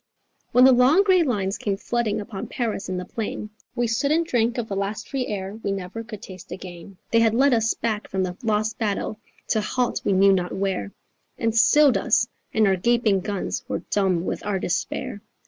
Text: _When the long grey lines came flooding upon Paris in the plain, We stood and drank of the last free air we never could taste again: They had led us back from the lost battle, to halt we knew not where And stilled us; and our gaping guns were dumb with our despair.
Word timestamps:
_When 0.53 0.63
the 0.65 0.71
long 0.71 1.03
grey 1.03 1.21
lines 1.21 1.59
came 1.59 1.77
flooding 1.77 2.19
upon 2.19 2.47
Paris 2.47 2.89
in 2.89 2.97
the 2.97 3.05
plain, 3.05 3.51
We 3.75 3.85
stood 3.85 4.09
and 4.11 4.25
drank 4.25 4.57
of 4.57 4.67
the 4.67 4.75
last 4.75 5.07
free 5.07 5.27
air 5.27 5.59
we 5.61 5.71
never 5.71 6.03
could 6.03 6.23
taste 6.23 6.51
again: 6.51 6.97
They 7.11 7.19
had 7.19 7.35
led 7.35 7.53
us 7.53 7.75
back 7.75 8.07
from 8.09 8.23
the 8.23 8.35
lost 8.41 8.79
battle, 8.79 9.19
to 9.49 9.61
halt 9.61 10.01
we 10.03 10.13
knew 10.13 10.33
not 10.33 10.53
where 10.55 10.91
And 11.37 11.55
stilled 11.55 11.97
us; 11.97 12.27
and 12.51 12.65
our 12.65 12.77
gaping 12.77 13.19
guns 13.19 13.63
were 13.67 13.83
dumb 13.91 14.25
with 14.25 14.43
our 14.43 14.57
despair. 14.57 15.21